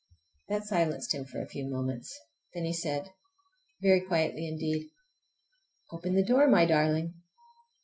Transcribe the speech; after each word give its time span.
That 0.47 0.63
silenced 0.65 1.13
him 1.13 1.25
for 1.25 1.43
a 1.43 1.47
few 1.47 1.69
moments. 1.69 2.19
Then 2.55 2.65
he 2.65 2.73
said—very 2.73 4.01
quietly 4.07 4.47
indeed, 4.47 4.89
"Open 5.91 6.15
the 6.15 6.25
door, 6.25 6.47
my 6.47 6.65
darling!" 6.65 7.21